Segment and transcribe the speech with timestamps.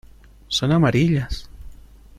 [0.47, 1.47] son amarillas.